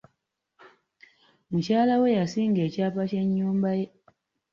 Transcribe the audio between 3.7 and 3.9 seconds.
ye.